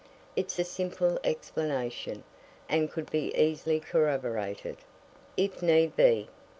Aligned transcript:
It's 0.35 0.57
a 0.57 0.63
simple 0.63 1.19
explanation, 1.23 2.23
and 2.67 2.89
could 2.91 3.11
be 3.11 3.31
easily 3.37 3.79
corroborated, 3.79 4.77
if 5.37 5.61
need 5.61 5.95
be. 5.95 6.27